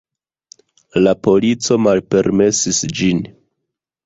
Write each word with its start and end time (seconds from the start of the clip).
La 1.03 1.13
polico 1.27 1.77
malpermesis 1.83 2.81
ĝin. 3.03 3.23